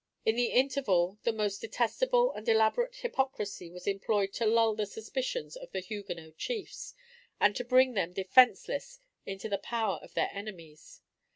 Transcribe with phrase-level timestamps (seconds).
[0.25, 5.55] In the interval, the most detestable and elaborate hypocrisy was employed to lull the suspicions
[5.55, 6.95] of the Huguenot chiefs,
[7.39, 11.01] and to bring them defenceless into the power of their enemies.